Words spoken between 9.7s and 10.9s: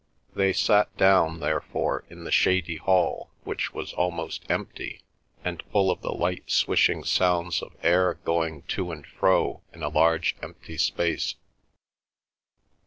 in a large empty